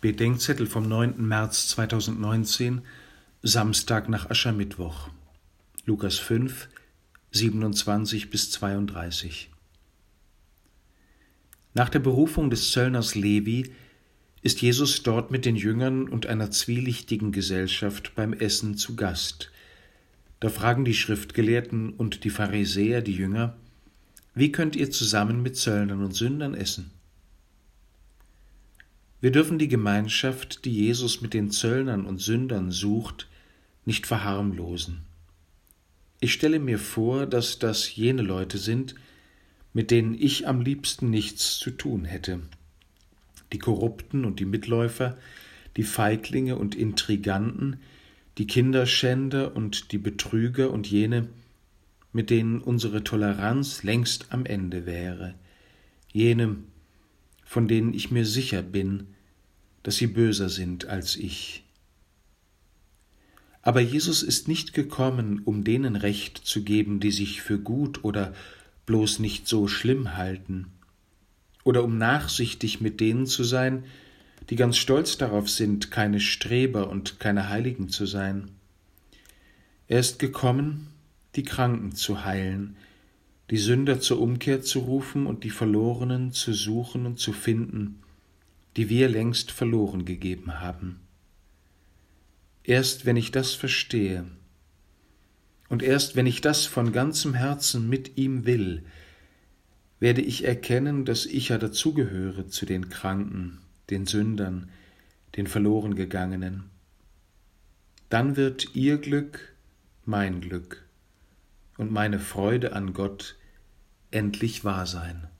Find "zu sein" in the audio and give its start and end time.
73.26-73.82, 77.88-78.52